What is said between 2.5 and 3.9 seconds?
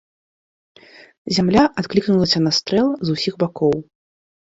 стрэл з усіх бакоў.